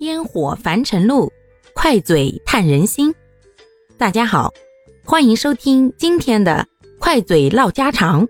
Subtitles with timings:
[0.00, 1.32] 烟火凡尘路，
[1.72, 3.14] 快嘴探人心。
[3.96, 4.52] 大家好，
[5.04, 6.66] 欢迎收听今天的
[6.98, 8.26] 快嘴唠家常，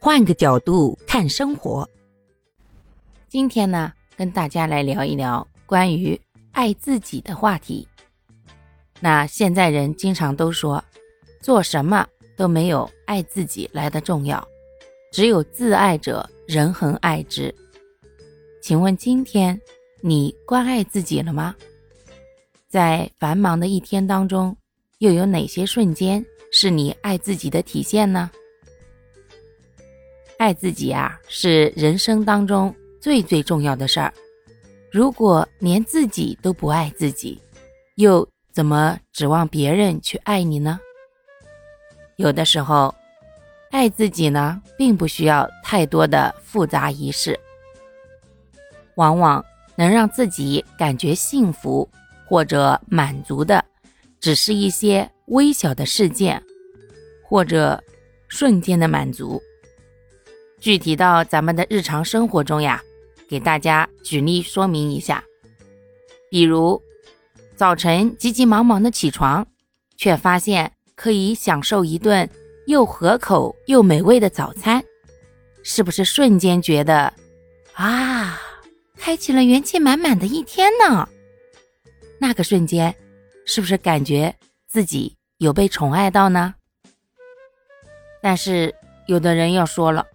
[0.00, 1.88] 换个角度看生活。
[3.28, 6.18] 今天呢，跟大家来聊一聊关于
[6.52, 7.86] 爱自己的话题。
[8.98, 10.82] 那现在人经常都说，
[11.42, 14.42] 做什么都没有爱自己来的重要，
[15.12, 17.54] 只有自爱者，人恒爱之。
[18.62, 19.60] 请问今天？
[20.06, 21.56] 你关爱自己了吗？
[22.68, 24.54] 在繁忙的一天当中，
[24.98, 28.30] 又有哪些瞬间是你爱自己的体现呢？
[30.36, 34.12] 爱自己啊，是人生当中最最重要的事儿。
[34.92, 37.40] 如果连自己都不爱自己，
[37.94, 40.78] 又怎么指望别人去爱你呢？
[42.16, 42.94] 有的时候，
[43.70, 47.40] 爱自己呢，并不需要太多的复杂仪式，
[48.96, 49.42] 往往。
[49.76, 51.88] 能让自己感觉幸福
[52.26, 53.64] 或者满足的，
[54.20, 56.42] 只是一些微小的事件，
[57.22, 57.82] 或者
[58.28, 59.40] 瞬间的满足。
[60.60, 62.80] 具体到咱们的日常生活中呀，
[63.28, 65.22] 给大家举例说明一下。
[66.30, 66.80] 比如，
[67.54, 69.46] 早晨急急忙忙的起床，
[69.96, 72.28] 却发现可以享受一顿
[72.66, 74.82] 又合口又美味的早餐，
[75.62, 77.12] 是不是瞬间觉得
[77.74, 78.40] 啊？
[78.96, 81.08] 开启了元气满满的一天呢，
[82.18, 82.94] 那个瞬间，
[83.44, 84.34] 是不是感觉
[84.66, 86.54] 自己有被宠爱到呢？
[88.22, 88.74] 但是
[89.06, 90.06] 有的人要说了，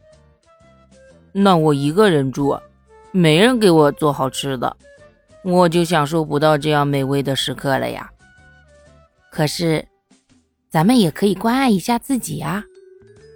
[1.31, 2.59] 那我一个人住，
[3.11, 4.75] 没人给我做好吃的，
[5.44, 8.09] 我就享受不到这样美味的时刻了呀。
[9.31, 9.85] 可是，
[10.72, 12.63] 咱们也可以关爱一下自己啊，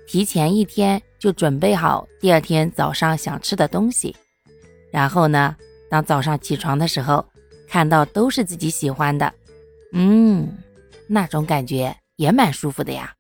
[0.08, 4.16] 提前一天就准备好第二天早上想吃的东西。
[4.94, 5.56] 然后呢，
[5.90, 7.26] 当早上起床的时候，
[7.68, 9.34] 看到都是自己喜欢的，
[9.92, 10.56] 嗯，
[11.08, 13.12] 那种感觉也蛮舒服的呀。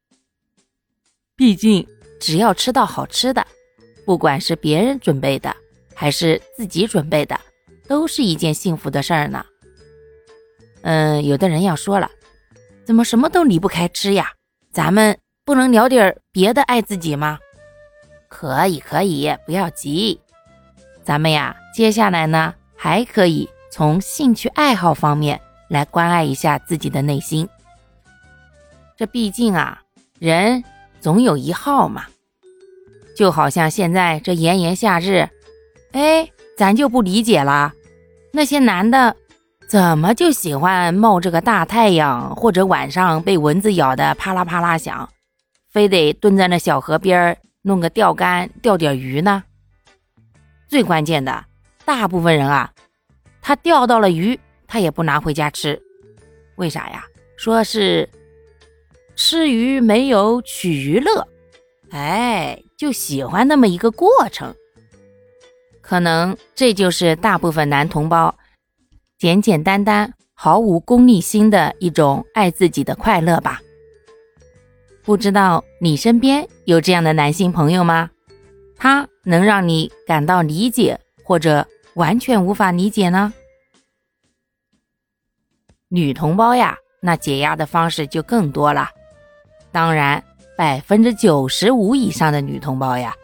[1.35, 1.87] 毕竟，
[2.19, 3.43] 只要吃到好吃的，
[4.05, 5.51] 不管是别人准备的
[5.95, 7.39] 还是自己准备的，
[7.87, 9.43] 都是一件幸福的事儿呢。
[10.83, 12.07] 嗯，有的人要说了，
[12.85, 14.31] 怎么什么都离不开吃呀？
[14.71, 17.39] 咱们不能聊点别的爱自己吗？
[18.29, 20.19] 可以，可以，不要急。
[21.03, 27.47] 咱们呀，接下来呢，还可以从兴趣爱好方面来关爱一下自己的内心。
[28.97, 29.81] 这毕竟啊，
[30.19, 30.63] 人
[30.99, 32.05] 总有一好嘛。
[33.15, 35.29] 就好像现在这炎炎夏日，
[35.91, 36.27] 哎，
[36.57, 37.73] 咱就不理解了，
[38.31, 39.15] 那些男的
[39.69, 45.07] 怎么就喜欢冒着个大太阳，或者晚上被蚊子咬的啪啦啪啦响，
[45.71, 49.43] 非得蹲在那小河边弄个钓竿钓点鱼呢？
[50.73, 51.45] 最关键的，
[51.85, 52.73] 大部分人啊，
[53.43, 55.79] 他钓到了鱼，他也不拿回家吃，
[56.55, 57.05] 为啥呀？
[57.37, 58.09] 说是
[59.15, 61.27] 吃鱼没有取鱼乐，
[61.91, 64.51] 哎，就喜欢那么一个过程。
[65.79, 68.35] 可能这就是大部分男同胞
[69.19, 73.61] 简简单单、毫无功利心的一种爱自己的快乐吧。
[75.03, 78.09] 不知道你身边有这样的男性朋友吗？
[78.83, 83.31] 他能让你感到理解，或者完全无法理解呢？
[85.87, 88.89] 女同胞呀，那解压的方式就更多了。
[89.71, 90.21] 当然，
[90.57, 93.15] 百分之九十五以上的女同胞呀，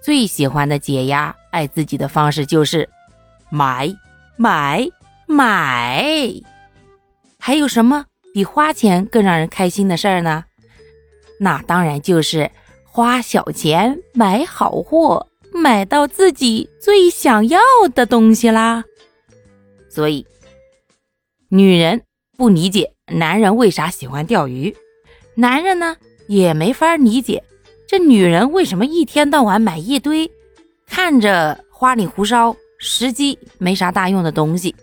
[0.00, 2.88] 最喜欢的解压、爱自己的方式就是
[3.50, 3.92] 买、
[4.36, 4.86] 买、
[5.26, 6.04] 买。
[7.40, 10.44] 还有什么比花钱更让人开心的事儿呢？
[11.40, 12.48] 那当然就是。
[12.94, 17.58] 花小钱买好货，买到自己最想要
[17.94, 18.84] 的东西啦。
[19.88, 20.26] 所以，
[21.48, 22.02] 女人
[22.36, 24.76] 不理解男人为啥喜欢钓鱼，
[25.34, 25.96] 男人呢
[26.28, 27.42] 也没法理解
[27.88, 30.30] 这女人为什么一天到晚买一堆
[30.86, 34.76] 看着花里胡哨、实际没啥大用的东西。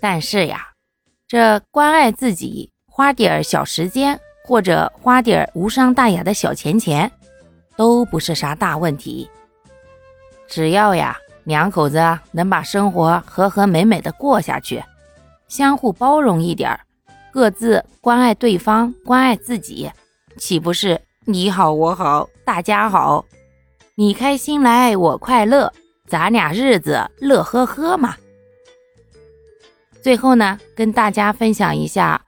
[0.00, 0.72] 但是呀，
[1.28, 4.18] 这关爱自己，花点小时间。
[4.46, 7.10] 或者花点无伤大雅的小钱钱，
[7.76, 9.28] 都不是啥大问题。
[10.46, 14.84] 只要呀，两口子能把生活和和美美的过下去，
[15.48, 16.78] 相互包容一点，
[17.32, 19.90] 各自关爱对方，关爱自己，
[20.36, 23.24] 岂不是你好我好大家好？
[23.94, 25.72] 你开心来，我快乐，
[26.06, 28.14] 咱俩日子乐呵呵嘛。
[30.02, 32.20] 最后呢，跟大家分享一下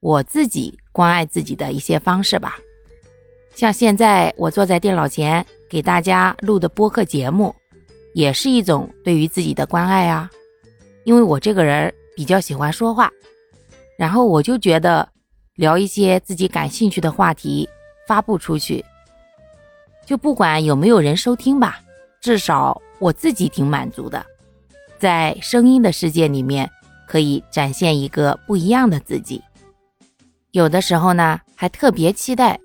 [0.00, 0.76] 我自己。
[0.92, 2.58] 关爱自己的一些方式吧，
[3.54, 7.54] 像现在我坐在电脑前给大家录的播客节目，
[8.14, 10.30] 也是一种对于自己的关爱啊。
[11.04, 13.10] 因为我这个人比较喜欢说话，
[13.98, 15.08] 然后我就觉得
[15.56, 17.68] 聊一些自己感兴趣的话题
[18.06, 18.84] 发布出去，
[20.06, 21.80] 就不管有没有人收听吧，
[22.20, 24.24] 至少我自己挺满足的，
[24.98, 26.70] 在声音的世界里面
[27.08, 29.42] 可以展现一个不一样的自己。
[30.52, 32.60] 有的时候呢，还特别期待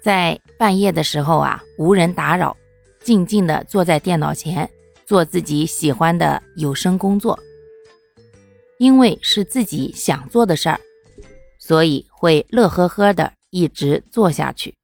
[0.00, 2.56] 在半夜的时候啊，无人打扰，
[3.02, 4.70] 静静的坐在电脑前
[5.04, 7.38] 做自己喜欢的有声工作。
[8.78, 10.80] 因为是自己想做的事儿，
[11.58, 14.74] 所以会乐呵呵的一直做下去。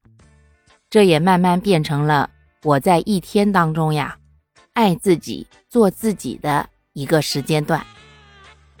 [0.89, 2.29] 这也慢慢变成了
[2.63, 4.17] 我在一天当中呀，
[4.73, 7.83] 爱自己、做自己的一个时间段。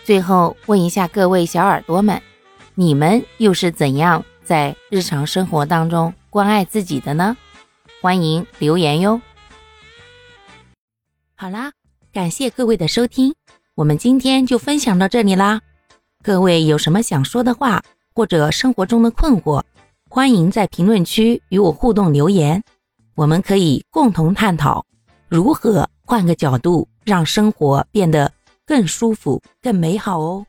[0.03, 2.21] 最后问一下各位小耳朵们，
[2.79, 7.35] 你们又是怎样在日常生活当中关爱自己的呢？
[8.03, 9.19] 欢迎留言哟。
[11.33, 11.71] 好啦，
[12.13, 13.33] 感谢各位的收听。
[13.73, 15.59] 我们今天就分享到这里啦，
[16.21, 17.81] 各位有什么想说的话
[18.13, 19.63] 或者生活中的困惑，
[20.07, 22.63] 欢迎在评论区与我互动留言，
[23.15, 24.85] 我们可以共同探讨
[25.27, 28.31] 如何换个角度让生活变得
[28.67, 30.45] 更舒服、更美好哦。